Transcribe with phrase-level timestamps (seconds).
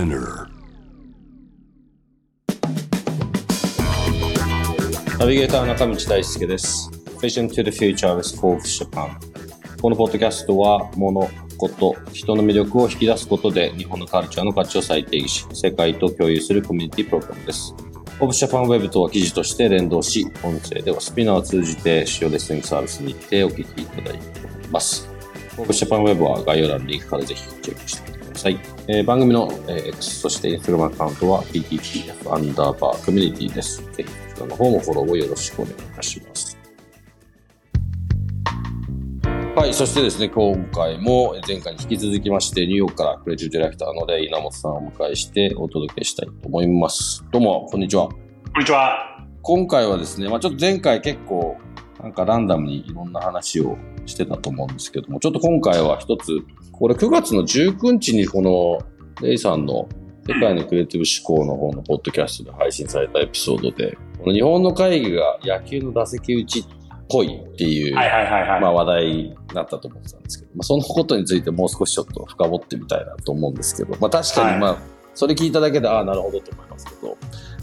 [0.00, 0.06] ナ
[5.26, 6.90] ビゲーター中道大輔です。
[7.20, 9.10] Vision to the Future with Forbes Japan。
[9.82, 17.74] このポッドキャストは、物、こと、人の魅力を引き出すことで日本のカルチャーの価値を再定義し、世界と共有するコミュニティプログラムです。
[18.18, 25.06] Forbes Japan Web とは記事として連動し、音声ではスピナーを通じて主要レッスンサービスにてお聞きいただいております。
[25.58, 28.09] Forbes Japan Web は概要欄のリンクからぜひチェックして
[28.40, 28.58] さい。
[28.88, 33.82] えー、番組の、えー、X、そして Instagram アカウントは PTPF アンダーバーコミュニティです。
[33.92, 36.56] ぜひの方もフォローをよろしくお願いいたします。
[39.54, 47.22] はい、そしてですね、今回も前回に引き続きまして、ニューヨークからクレジットディレクターのレイ稲本さんをお迎えしてお届けしたいと思います。
[47.30, 48.08] どうも、こんにちは。
[48.08, 48.14] こ
[48.56, 49.26] んにちは。
[49.42, 51.58] 今回はですね、まあちょっと前回結構、
[52.02, 56.40] なんかランダムにいろんな話をしてたと思うんですけども、ちょっと今回は一つ、
[56.72, 58.78] これ9月の19日にこの
[59.22, 59.88] レイさんの
[60.26, 66.64] 世界のクリエイティブ思考の方のポッドキャストで配信されたエピソードで、この日本の会議が野球の打席打ちっ
[67.08, 74.78] ぽいっていう、まあ話題になったと思ってたんですけど、まあ、そのことについてもう少しちょっと深掘ってみたいなと思うんですけど、まあ確かにまあ、
[75.14, 76.86] それ聞いただけで、ああ、なるほどと思います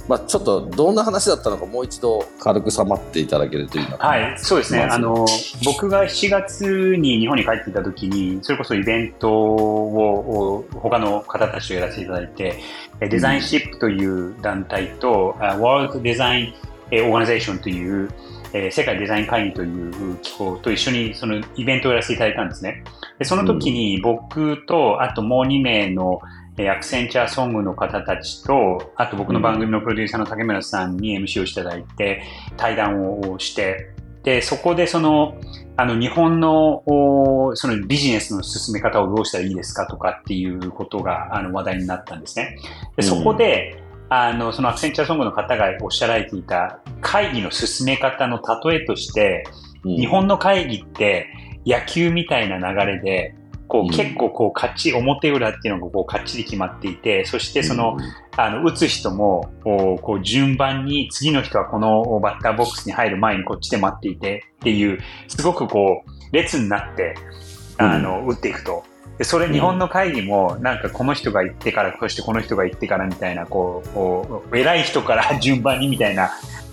[0.07, 4.83] まあ、ちょっとどんな話だったのかもう一度軽くさまっていただけるといいなはいそうですね。
[4.83, 5.25] あの
[5.65, 12.59] 僕が7月に日本に帰っていた時にそれこそイベントを他の方たちとやらせていただいて
[13.01, 16.53] デザインシップという団体と、うん、ワールドデザイン
[16.91, 18.09] オーガニゼーションという、
[18.53, 22.83] えー、世界デザイン会議という機構と一緒にそのイベントをやらせていただいたんですね。
[23.19, 26.21] でその時に僕と、あともう2名の
[26.69, 32.23] アクセンチャーソングの方たちと、あと僕の番組のプロデューサーの竹村さんに MC をしていただいて、
[32.57, 33.91] 対談をして、
[34.23, 35.39] で、そこでその、
[35.77, 36.83] あの、日本の、
[37.53, 42.57] そのビジネスの進め方をどうしたらいいですかとかっていうことが、あの、話題になったんですね。
[42.95, 49.45] で、そこで、あの、そのアクセンチャーソングの方がおっしゃられていた会議の進め方の例えとして、
[49.83, 51.27] 日本の会議って
[51.65, 53.35] 野球みたいな流れで、
[53.67, 57.97] こう、結構こう、かっちり、表裏っていうのがこう、かっちり決まっていて、そしてその、
[58.35, 67.15] あの、打つ人も、こう、順番に、次の人はこのバッターボックスに入る前にこっちで待っていてっていう、すごくこう、列になって、
[67.77, 68.83] あの、打っていくと。
[69.17, 76.29] でそれ日本の会議もなんかこの人が行ってからそしてこの人が行ってからみたいなこうこう偉い人から順番にみたいな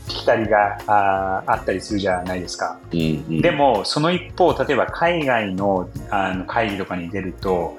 [0.08, 7.78] きたりがああったりするじゃないですか、うんうん、でもその一方例えば海外のあの会議とかに出ると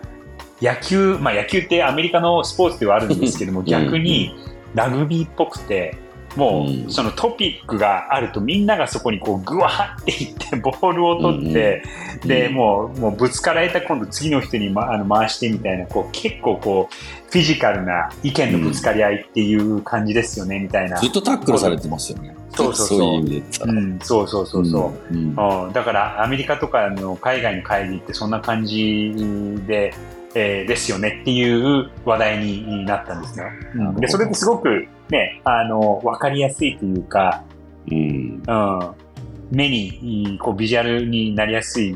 [0.62, 4.36] 野球まあ野球ってアメリカのスポーツではあるんですけども 逆に
[4.74, 5.98] ラグビーっぽくて
[6.36, 11.84] もうそのトピックがあるとみんながそこにこうグワーっていって ボールを取って、
[12.26, 20.98] でもうもうぶつかられた今度次の人に、ま、あの回してみたいなこう結構こうフィジカルな意見のぶつかり合いっていう感じですよね、みたいな。
[20.98, 22.36] ずっとタックルされてますよね。
[22.56, 23.00] そうそうそう。
[23.00, 25.36] そういう意味でうん、そうそうそうそう、うん、
[25.74, 29.14] だからアメリカとかの海外の会議ってそんな感じ
[29.68, 29.94] で
[30.36, 33.46] えー、ですよねっていう話題になったんですね。
[33.76, 37.44] うん、でそれってすごくね、あの、わかりやすいというか、
[37.92, 38.96] うん、うん、
[39.52, 41.96] 目にこうビジュアルになりやすい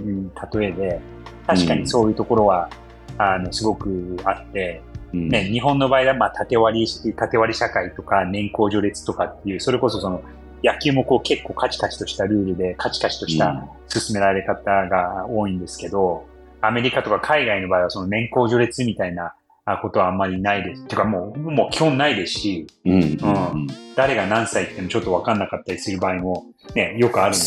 [0.53, 1.01] 例えで、
[1.47, 2.69] 確かにそういうところは、
[3.13, 4.81] うん、あの、すごくあって、
[5.13, 10.21] うん、ね、日本の場合は、まあ、縦割り、縦割り社会とか、年功序列とかっていう、それこそその、
[10.63, 16.25] 野球もこう結構カチカチとしたルールで、カチカチとした進められ方が多いんですけど、
[16.61, 19.33] アメリカとか海外の場合はその年功序列みたいな
[19.77, 20.87] ことはあんまりないです。
[20.87, 26.45] てかもう、もう基本ないですし、うん、うん、誰が何歳ってもちょっとわかんなかったりする場合も
[26.75, 27.45] ね、よくあるんで。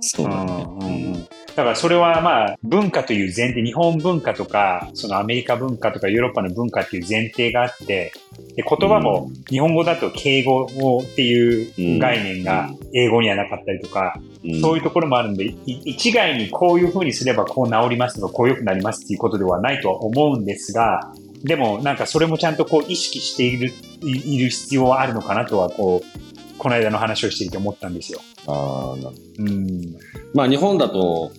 [0.00, 1.28] そう、ね、うんうんうん。
[1.58, 8.12] だからそれはまあ文化という前提、日本文化とか、そのアメリカ文化とかヨーロッパの文化っていう前提があって、
[8.54, 14.20] で言葉も日本語だと敬語っていう概念が英語にはなかったりとか、
[14.60, 21.12] そういうところもあるんで、一概にこういうふうにすればこう治りますとか、こう良くなりますっていうことではないとは思うんですが、
[21.42, 26.27] でもなんかそれもちゃんとこう意識している、いる必要はあるのかなとは、こう、
[26.58, 28.20] この間の話をしていて思ったんですよ。
[28.46, 29.44] ああ、なるほど。
[29.44, 29.96] うん。
[30.34, 31.32] まあ日本だと、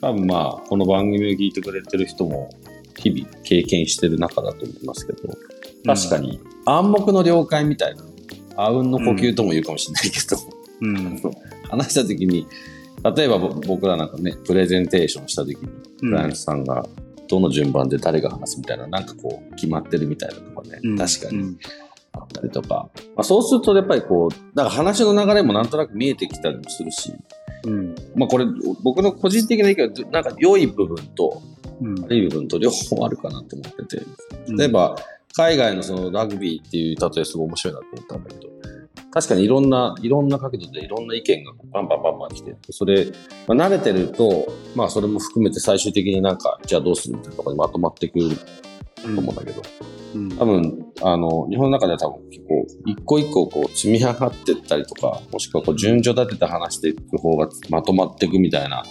[0.00, 2.50] 多分まあ、この番組を聞いてくれてる人も、
[2.98, 5.34] 日々経験してる中だと思いますけど、
[5.84, 8.04] 確かに暗黙の了解みたいな、
[8.56, 10.36] あうんの呼吸とも言うかもしれないけど、
[10.80, 11.22] うん。
[11.70, 12.46] 話した時に、
[13.16, 15.68] 例えばぼ僕らなんかね、プレゼンテーションした時に、
[16.00, 16.86] クライアントさんが
[17.28, 21.56] どの順番で誰が話すみたいな、なんかこう決まってるみたいなとかね、うん確かに
[22.22, 27.12] ったりとか、まあ、そうするとやっぱりこう、なんか話の流れもなんとなく見えてきたりもするし、
[27.64, 27.94] うん。
[28.14, 28.46] まあこれ
[28.82, 31.42] 僕の個人的な意見は、なんか良い部分と
[31.80, 31.94] うん。
[32.02, 34.04] 悪い部分と両方あるかなと思ってて、
[34.48, 34.56] うん。
[34.56, 34.96] 例えば
[35.36, 38.52] 海外のそのラグビーっていう例えすごい面白いなと思ったんだけど、
[39.10, 43.06] 確かにいろんな、いろんな角度でいろんな意見がバンバンバンバン来て、それ、
[43.46, 44.46] まあ、慣れてると、
[44.76, 49.62] まあそれも含めて最終的になんか、じゃあどうするみたいなところにまとまってくると思うんだけど、
[49.98, 50.03] うん
[50.38, 58.84] 多分、あの、日本の中では多分結構、一個一個こう積み上がってったりとか、もしくはこう順序立てて話していく方がまとまっていくみたいな、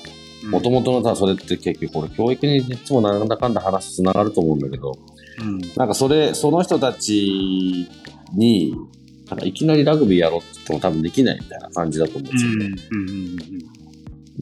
[0.50, 4.92] もともとのさ、それって結局これ教育にいつもなんだかんだ話つながると思うんだけど、
[5.42, 5.60] うん。
[5.76, 7.88] なんかそれ、その人たち
[8.34, 8.76] に、
[9.30, 12.76] なんかいきなりラグビーやろうって言っても多分できないみたいな感じだと思うんですよね。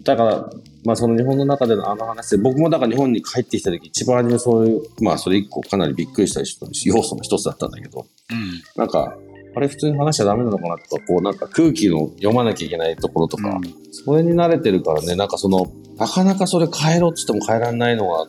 [0.03, 0.49] だから、
[0.85, 6.41] まあその日本の中でのあの話で、僕もだから日本に帰ってきた時一番初めそういう、まあそれ一個かなりびっくりした
[6.85, 8.05] 要素の一つだったんだけど、
[8.75, 9.15] なんか、
[9.53, 13.59] あれ普通に話しちゃダメなのかなとか、こうなんか空気の読まなきゃいけないところとか、
[13.91, 15.65] それに慣れてるからね、なんかその、
[15.97, 18.27] なかなかそれ変えろって言っても変えられないのが、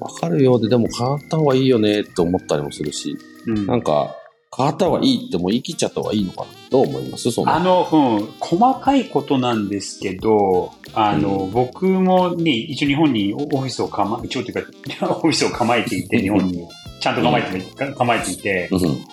[0.00, 3.16] わかるようで、でも変わった方がいいよねって思ったりもするし、
[3.46, 3.66] うん。
[3.66, 4.16] なんか、
[4.54, 7.54] 変わった方がいいってもう言い切っちゃった方がいいのかなどう思いますその。
[7.54, 16.66] あの、うん、細かいことなんですけど、あの、僕もね、一応日本にオフィスを構え、一応というか、 オフィスを構えていて、日本に。
[17.00, 18.70] ちゃんと構えて、構えていて、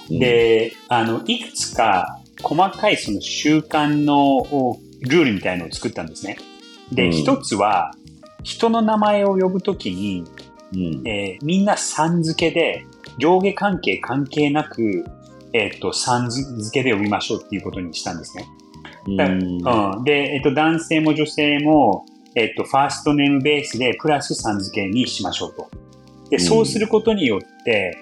[0.10, 6.38] で、あの、いくつか細かいその習慣のおルールみたいのを作ったんですね。
[6.92, 7.12] で、うん。
[7.12, 7.94] 一つは、
[8.44, 10.24] 人の名前を呼ぶときに、
[10.74, 11.08] うん。
[11.08, 12.86] えーみんなさん付けで、
[13.18, 15.06] 上下関係関係なく、
[15.54, 18.46] えっ、と、さん付けで呼びましょうっていうことにしたんですね。
[19.14, 19.98] うん。
[19.98, 25.70] うん、で、えっと、男性も女性も、えっと、ファーストネームベースでプラスさん付けにしましょうと。
[26.30, 26.44] で、うん。
[26.44, 27.98] そうすることによって、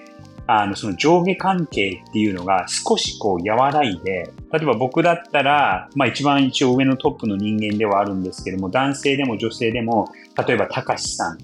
[0.50, 10.08] あの、その上下関係っていうのが少しこう和らいで、例えば僕だったら、まあ一番一応上のトップの人間ではあるんですけども、男性でも女性でも、
[10.46, 11.38] 例えばたかしさん、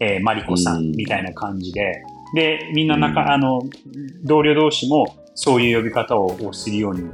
[0.00, 0.90] えー、まりこさうん。
[0.90, 2.02] んみたいな感じで、
[2.34, 3.30] で、みんな中、うん。
[3.30, 3.62] あの、
[4.24, 7.08] 同僚同士もそういう呼び方をするように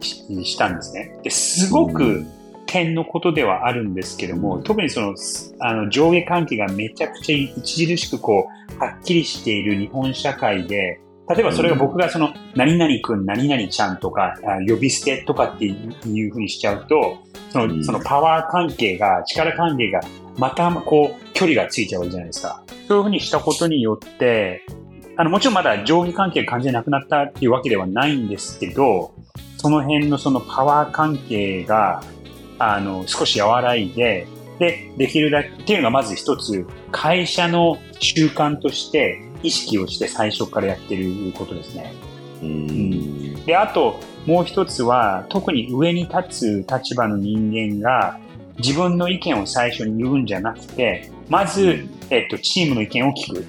[0.00, 1.18] ししたんですね。
[1.22, 2.24] ですごく
[2.66, 5.14] 点のことではあるんですけども、特にその、
[5.58, 8.48] あの、上下関係がめちゃくちゃ著しくこ
[8.78, 17.18] う、はっきりしている日本社会で、例えばそれが僕がその、何々くん、何々ちゃんとか、あ呼び捨てとかっていうふうにしちゃうと、
[17.50, 20.00] そうんの、そのパワー関係が、力関係が、
[20.38, 22.62] またこう、距離がついちゃうわけじゃないですか。
[22.86, 24.64] そういうふうにしたことによって、
[25.16, 29.12] あの、もちろんまだ上下関係が完全になくなったっていうわけではないんですけど、
[29.60, 32.02] その辺のそのパワー関係が、
[32.58, 34.26] あの、少し和らいで、
[34.58, 41.92] で、できるだけ、っていうのがまず一つ、会社の習慣として意識をして最初からやってることですね。
[42.42, 48.18] うんで、あと、もう一つは、特に上に立つ立場の人間が、
[48.56, 53.42] 自分の意見を最初に言うんじゃなくて、まず、えっと、チームの意見を聞くっ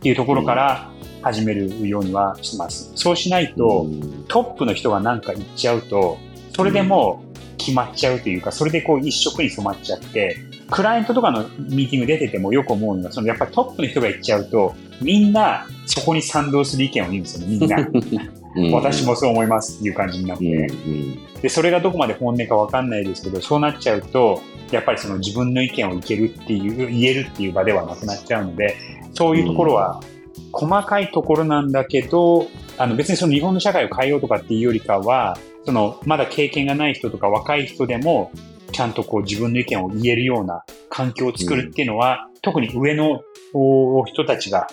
[0.00, 0.90] ていうところから
[1.22, 2.92] 始めるようにはしてます。
[2.94, 3.86] そうしないと、
[4.28, 6.18] トップの人が何か言っちゃうと、
[6.54, 10.36] それでもう決まっちゃうというか、それでこう一色に染まっちゃって、
[10.70, 17.76] クライアントとかのミーティング出ててもよく思うのが、そのやっぱりトップの人が言っちゃうと、みんなそこに賛同する意見を言うんですよね、みんな。
[18.56, 20.66] うん私もそう思いますっていう感じになって。
[21.42, 28.74] で、それがどこまで本音かわかんないですけど、そうなっちゃうと、やっぱりその自分の意見をいけるっていう、言えるっていう場ではなくなっちゃうので、
[29.14, 30.02] そういうところは、
[30.52, 32.46] 細かいところなんだけど、
[32.78, 38.30] あの別にその日本の社会を変えようとかっていうよりかは、そのまだ経験がない人とか若い人でも、
[38.72, 43.22] ちゃんとこう自分の意見を言えるような環境を作るっていうのは、特に上の
[44.06, 44.68] 人たちが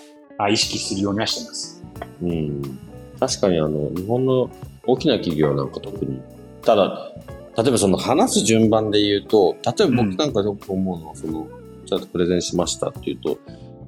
[0.50, 1.84] 意識するようにはしてます。
[2.22, 2.79] うん
[3.19, 4.50] 確かにあの日本の
[4.86, 6.22] 大きな企業なんか特に
[6.62, 7.12] ただ
[7.57, 11.48] 例えばその話す順番で言うと例えば僕なんかよく思うのは、その
[11.86, 13.39] ちゃんとプレゼンしましたっていうと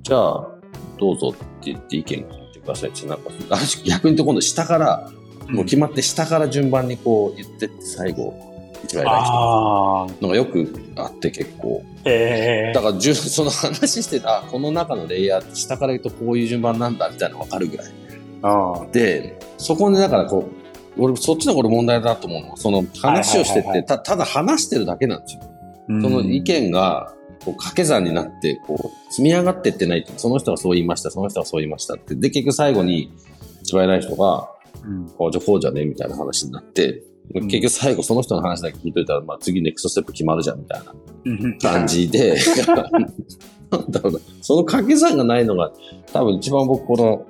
[0.01, 0.47] じゃあ
[0.97, 5.11] どうぞって言って意見聞いてくださいってなんかあ逆に言うと今度下から
[5.49, 8.33] もう決まって下から順番にこう言ってって最後
[8.83, 11.83] 一番偉い人のがよくあって結構。
[12.05, 17.87] えだからじゅその話してたこの中のレイヤーって下から言うとこういう順番なんだみたいなの分かるぐらい。
[18.41, 20.49] あで、そこでだからこ
[20.97, 22.57] う、俺、そっちのこれ問題だと思うの。
[22.57, 25.41] その話をしてて、たただ話してるだけなんですよ。
[25.89, 32.15] ーその意見が、こう掛け算になって、こう、積み上がってってないと、その人はそう言いました、その人はそう言いましたって。
[32.15, 33.11] で、結局最後に、
[33.61, 34.49] 一番偉い人が、
[34.83, 37.03] うじゃあこうじゃねみたいな話になって、
[37.37, 40.93] ん結局最後その人の話だけ聞いといたら、まあ次ネクストステップ決まるじゃんみたいな
[41.25, 41.85] うん感。
[41.85, 42.35] じで、
[43.69, 45.71] なんだろうな、その掛け算がないのが、
[46.11, 47.27] 多分一番僕この、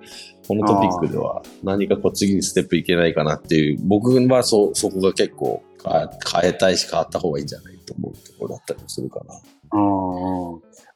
[0.47, 6.07] このトピックでは何かこう次にステップいけないかなっていう、僕はそ、そこが結構変え
[6.41, 9.35] 変えたいし変わった方がいいんじゃないと思うところだったりもするかな。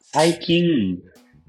[0.02, 1.00] 最近、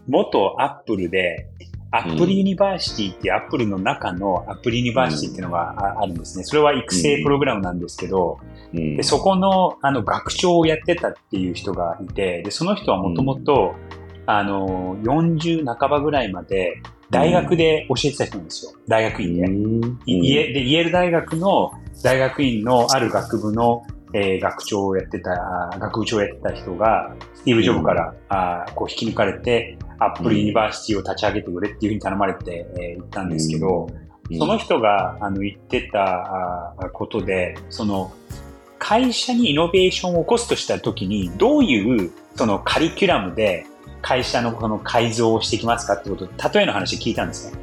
[0.06, 1.48] 元アップルで、
[1.90, 6.44] Apple University ってアップルの中の Apple University っていうのがああるんですね。
[6.44, 13.76] それは育成プログラムなんですけど、うんでそこのあの学長をやってたっていう人がいて、でその人はもともと、
[14.26, 18.72] あの、40半ばぐらいまで大学で教えてた人なんですよ。
[18.88, 19.42] 大学院で。
[19.44, 21.70] うんイイエール大学の
[22.02, 33.88] 大学院のある学部の、えー学長をやってた、学部長をやってた人が、スティーブ・ジョブから、あーこう引き抜かれて、 Apple University を立ち上げてくれっていうふうに頼まれて、えー行ったんですけど、
[34.38, 38.12] その人があの言ってたことで、その
[38.78, 43.66] 会社にイノベーションを起こすとしたときに、どういうそのカリキュラムで
[44.00, 47.58] 会社のこの改造をしていきますかってこと、例えの話聞いたんですね。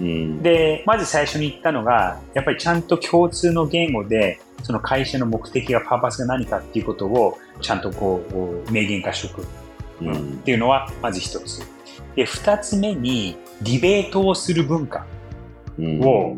[0.00, 9.46] うん、で、まず最初に言ったのが、やっぱりちゃんと共通の言語で、その会社の目的が、パーパスが何かっていうことを、ちゃんとこう、明言化しておく。
[10.02, 11.62] うんっていうのは、まず一つ。
[12.16, 15.06] で、二つ目に、ディベートをする文化
[15.78, 16.36] うんを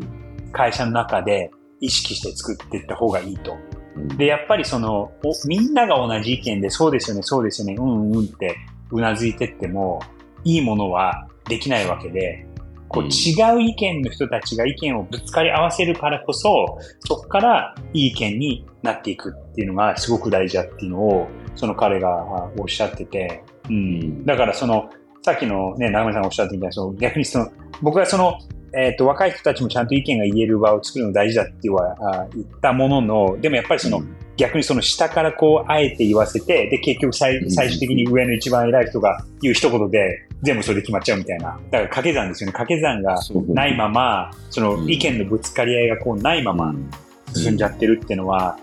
[0.52, 3.56] 会社の中で意識して作っていった方がいいと。
[3.96, 8.56] うんで、やっぱりその、おみんなが同じ意見で、そうですよね、そうですよね、うんうんって
[8.90, 10.00] うなずいてっても、
[10.44, 12.46] いいものはできないわけで、
[12.88, 13.10] こううん。
[13.10, 24.24] 違う意見の人たちが意見をぶつかり合わせるからこそ、そこからいい意見になっていくっていうのがすごく大事だっていうのを、その彼があおっしゃってて、うん。
[24.24, 24.90] だからその、
[25.22, 27.50] さっきのね、長村さんがおっしゃってみたいな、その逆にその、
[27.82, 28.38] 僕はその、
[28.76, 34.02] えっ、と、若い人たちもちゃんと意見が言える場を作るの大事だってはあ言ったものの、でもやっぱりその、
[34.36, 41.44] 逆にその下からこう、あえて言わせて、で、結局最最終的に上の一番偉い人が言う一言で、全部それで決まっちゃうみたいな。
[41.44, 42.52] だから掛け算ですよね。
[42.52, 43.18] 掛け算が
[43.48, 46.90] ないまま、そのうん意見のぶつかり合いがこうないままうん
[47.34, 48.58] 進んじゃってるっていうのは、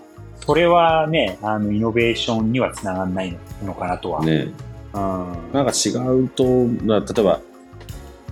[0.46, 4.24] それはね、あの、イノベーションにはつながらないのかなとは。
[4.24, 4.48] ね
[4.92, 5.52] うん。
[5.52, 6.44] なんか違うと、
[6.84, 7.40] な例えば、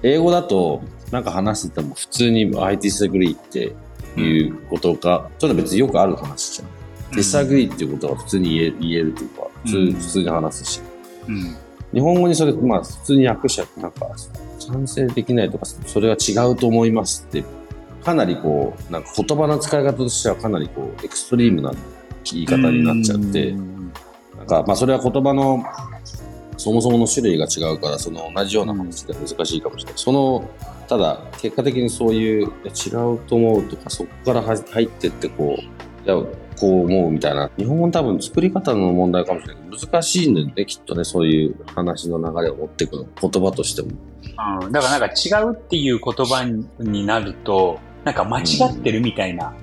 [0.02, 3.74] 英語だと、なんか話してても普通に I disagree って
[4.20, 7.18] いうことが、ちょっと別によくある話じゃん。
[7.18, 10.80] disagree っていうことが普通に言え言えるというか、普通,、うん普通に話すし。
[11.28, 11.56] うん。
[11.92, 14.08] 日本語にそれ、まあ普通に訳しちゃって、なんか、
[14.58, 17.44] 賛成できないとか、それは違うと思いますって、
[18.02, 21.72] かなりこう、なんか言葉の使い方としてはかなりこう、エクストリームな
[22.32, 23.92] 言い方になっちゃって、うん
[24.38, 25.62] なんか、まあ、それは言葉の、
[26.56, 30.00] そもそもの種類が違うから、その同じような話で難しいかもしれない。
[30.00, 30.50] その、
[30.92, 35.62] ただ、結果的にそういう、いや違うと思うとか、そこからは入ってって、こう、
[36.06, 36.14] いや、
[36.60, 37.50] こう思うみたいな。
[37.56, 43.06] 日本語多分作り方の問題かもしれないけど、難しいんだよね、きっとね、そういう話の流れを持っていくの。
[43.18, 43.88] 言葉としても。
[44.62, 49.54] うん、だからなんか違うっていう言葉になると、なんか間違ってるみたいな、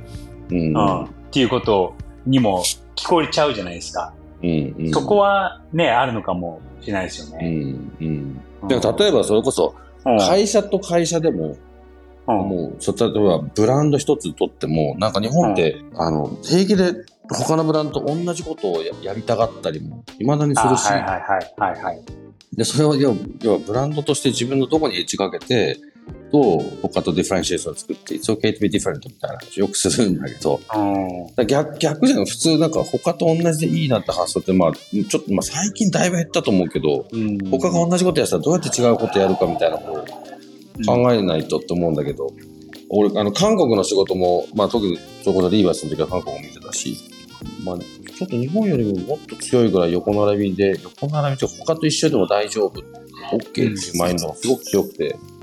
[0.50, 0.76] うん。
[0.76, 1.94] うんっていうこと
[2.26, 2.64] にも
[2.96, 4.12] 聞こえちゃうじゃないですか。
[4.42, 4.76] うん。
[4.80, 4.92] うん。
[4.92, 7.50] そこはね、あるのかもしれないですようね。
[7.52, 7.54] ん。
[7.54, 8.00] うん。
[8.02, 11.58] うんでも例えばそれこそ、うん会社と会社でも、
[12.28, 12.36] うん。
[12.36, 22.02] もう、そ例えばブランド一つ取っても、なんか日本って、あの、平気で他のブランドと同じことをややりたがったりも、未だにすあるし、はいはいはいはいはい。
[22.54, 25.80] で、それを要は、要はブランドとして自分のどこにエッジかけて、
[26.32, 30.60] どう他と differentiation を作って、It's okay to be different みたいな話よくするんだけど、
[31.48, 32.26] 逆逆じゃん。
[32.26, 37.38] 普通なんか他と同じでいいなって発想って、まあ、ちょっと、まあ最近だいぶ減ったと思うけど、うん。
[37.50, 42.32] 他が同じことやってたらどうやって違うことやるかみたいなこう考えないとって思うんだけど、
[42.90, 46.96] 俺あの韓国の仕事も、まあ、特にそこでリーバースの時は韓国も見てたし、
[47.64, 52.82] まあ、ちょっと日本よりももっと強いぐらい横並びで横並びって他と一緒でも大丈夫
[53.32, 55.39] OK っていうマインドがすごく強くて、うん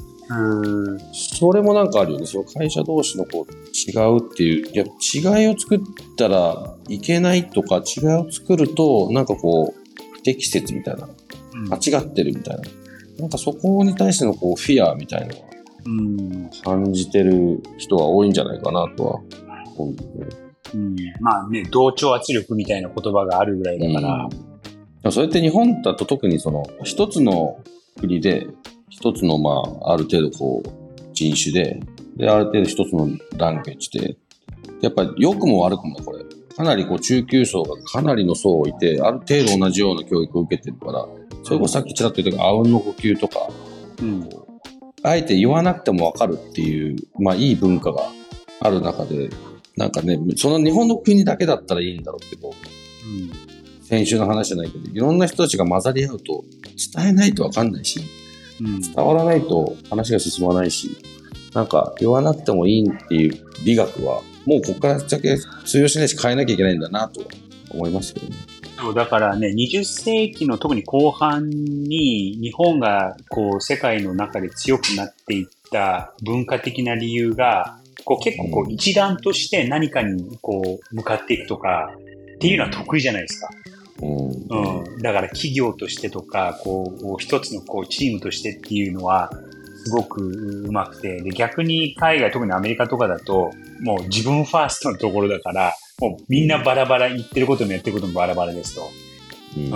[1.13, 2.27] それもなんかあるよね。
[2.27, 4.69] その会社同士のこう違うっていう。
[4.69, 5.81] いや、違いを作っ
[6.17, 11.09] たらいけないとか、違いを作ると、なんかこう、不適切みたいな。
[11.71, 12.63] 間違ってるみたいな。
[13.19, 15.47] なんかそこに対してのこう、フィアみたいなのを
[15.87, 19.21] うん感じてる人は多いんじゃないかなとは
[19.77, 19.95] 思う。
[20.75, 24.29] うんまあね、同調圧力みたいな言葉があるぐらいだから、
[25.05, 27.61] うん、それって日本だと特にその、一つの
[28.01, 28.49] 国で、
[28.89, 30.71] 一つのまあ、ある程度こう、
[31.13, 31.81] 人種で、
[32.17, 34.17] で、ある程度一つのランゲージで、
[34.81, 36.25] やっぱり良くも悪くもこれ、
[36.57, 41.07] かなりこう中級層がかなりの層いて、ある程度同じような教育を受けてるから、
[41.43, 43.49] それこそさっきちらっと言ったあうんの呼吸とか、
[44.01, 44.29] うん、
[45.03, 48.11] あえて言わなくてもわかるっていう、まあいい文化が
[48.61, 49.29] ある中で、
[49.77, 56.45] なんかね、その日本の国だけだったらいいんだろうけど、うん、先週の話じゃないけど、いろんな人たちが混ざり合うと
[56.95, 58.01] 伝えないとわかんないし、
[58.61, 60.97] うん、伝わらないと話が進まないし、
[61.55, 67.23] なんか言わなくてもいいっていう美学は、もうここからだけ通用しないし変えなきゃいけないんだなと
[67.71, 68.37] 思いますけどね。
[68.79, 81.91] そう、だからね、20世紀の特に後半に日本がこう世界の中で強くなっていった文化的な理由が、こう結構こう一段として何かにこう向かっていくとか
[82.37, 83.49] っていうのは得意じゃないですか。
[83.67, 89.31] うん、うん、だから企業としてとか、こう、一つのこうチームとしてっていうのは、
[89.87, 90.21] すごく
[90.67, 98.91] うまくて、で、逆に海外、特にアメリカとかだと、もう自分ファーストのところだから、もうみんなバラバラ、言ってることもやってることもバラバラですと。
[99.57, 99.71] うん、うん。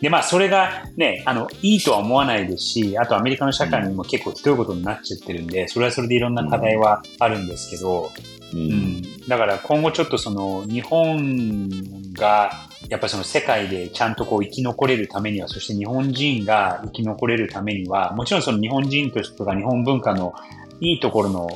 [0.00, 8.10] で、まあ、それがね、あの、いいとは思わないですし、あとアメリカの社会にも結構ひどいことになっちゃってるんで、それはそれでいろんな課題はあるんですけど、
[8.52, 12.50] うん、うん、だから今後ちょっとその、日本が、
[12.88, 20.34] やっぱりその世界でちゃんとこう生き残れるためには、そして日本人が生き残れるためには、もちろんその日本人としてとか日本文化の
[20.80, 21.46] いいところの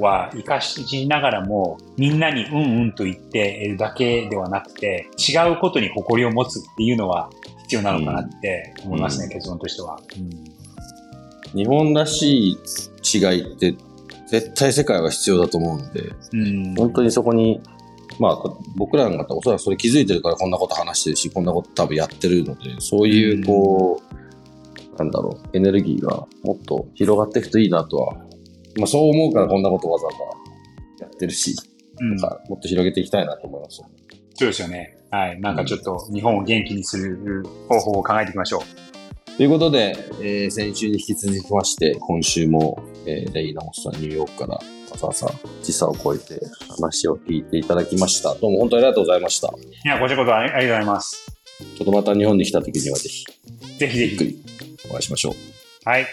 [0.00, 7.30] は生かしながらも、みんなにうんうんと言ってるだけではなくて、違うことに誇りを持つっていうのは
[7.64, 11.58] 必要なのかなって思いますね、うん、結論としては、うん。
[11.58, 13.74] 日本らしい違いって
[14.26, 17.60] 絶対世界は必要だと思うので、うん、本当にそこに、
[18.18, 18.42] まあ
[18.76, 24.00] 僕らの方おそらくそれ気づいてるからこんなこと話してるし、こんなこと多分やってるので、そういうこ
[24.94, 28.16] う、なんだろう、エネルギーがもっと広がっていくといいなとは
[28.76, 30.12] まあ、そう思うからこんなことわざわ
[30.98, 31.54] ざやってるし、
[32.00, 33.82] うん、なんかもっと広げていきたいなと思います、
[34.34, 34.98] そうですよね。
[35.10, 35.40] はい。
[35.40, 39.36] なんかちょっと日本を元気にする方法を考えていきましょう。
[39.36, 44.58] ということで、えー、先週に引き続きまして、今週も、えー、レイナモスさん、ニューヨークから
[44.92, 45.26] わざわざ
[45.62, 48.34] 時差を超えて話を聞いていただきました。
[48.34, 49.48] どうも本当にありがとうございました。
[49.48, 51.26] いや、こちらこそありがとうございます。
[51.76, 53.24] ちょっとまた日本に来た時にはぜひ、
[53.78, 54.42] ぜひぜひ、
[54.90, 55.88] お会いしましょう。
[55.88, 56.06] はい。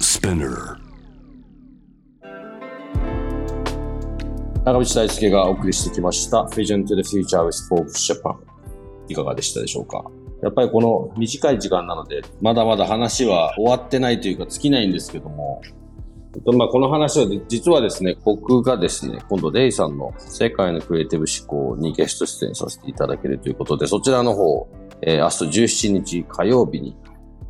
[0.00, 0.76] Spinner
[4.64, 8.34] 長渕大輔がお送りしてきました Vision to the Future with Forbes Japan
[9.08, 10.02] いかがでしたでしょうか？
[10.42, 15.62] やっぱりこの短い時間なのでまだまだ話は終わってないというか尽きないんですけども。
[16.44, 24.68] まあ、この話は実はですね、僕がですね、今度レイさんの世界のクリエイティブ思考にゲスト出演させていただけるということで、そちらの方、
[25.00, 26.94] えー、明日17日火曜日に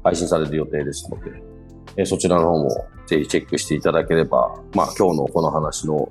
[0.04, 1.42] 配信される予定ですので、
[1.96, 6.08] えそちらの方もぜひチェックしていただければ、まあ今日のこの話の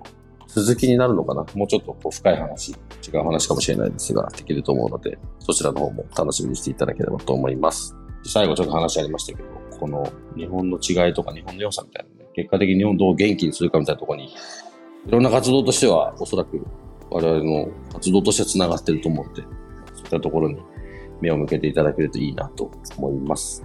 [0.47, 1.45] 続きになるのかな？
[1.53, 2.75] もうちょっとこう深い話、違
[3.13, 7.95] う話かもしれないですが、できると思うので、そちらの方も楽しみにしていただければと思います。
[8.23, 16.65] 最後ちょっと話ありましたけど、この日本の違いとか日本の良さみたいなね、結果的に日本をどう元気にするかみたいなところに、いろんな活動としてはおそらく
[17.10, 20.58] 我々の活動としては繋がってると思うので、そういったところに
[21.21, 23.63] 目を向けていただけるといいなと思います。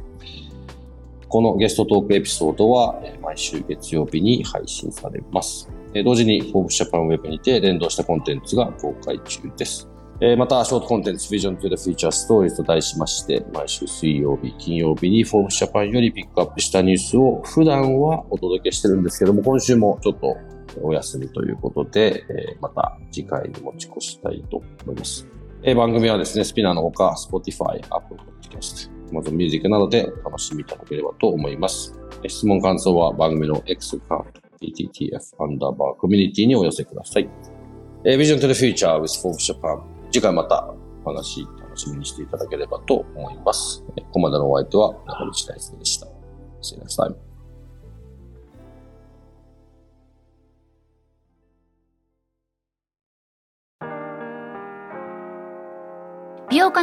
[1.30, 5.70] このゲストトークエピソードは毎週月曜日に配信されます。
[6.04, 9.88] 同時に Forbes Japan Web にて連動したコンテンツが公開中です。
[10.36, 20.36] また、ショートコンテンツ Vision to the Future Stories と題しまして、毎週水曜日、金曜日に Forbes Japan よりピックアップしたニュースを普段はお届けしてるんですけども、今週もちょっと
[20.82, 22.24] お休みということで、
[22.60, 25.28] また次回に持ち越したいと思います。
[25.76, 31.94] 番組はですね、スピナーのほか、Spotify、Apple Podcast、Amazon Music などでお楽しみいただければと思います。
[32.26, 34.24] 質問感想は番組の X か
[34.60, 37.28] PTTF アンダーバーコミュニティにお寄せください。
[38.04, 40.72] Vision to the Future with Forbes Japan 次回また
[41.04, 43.84] お話楽しみにしていただければと思います。
[43.96, 46.06] ここまでのお相手は中道大輔でした。
[46.62, 47.29] See you next time.